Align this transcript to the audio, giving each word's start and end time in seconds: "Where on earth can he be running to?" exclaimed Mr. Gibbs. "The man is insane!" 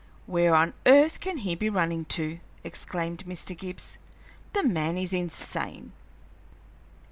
"Where 0.25 0.55
on 0.55 0.73
earth 0.87 1.19
can 1.19 1.37
he 1.37 1.53
be 1.55 1.69
running 1.69 2.05
to?" 2.05 2.39
exclaimed 2.63 3.23
Mr. 3.27 3.55
Gibbs. 3.55 3.99
"The 4.53 4.63
man 4.63 4.97
is 4.97 5.13
insane!" 5.13 5.93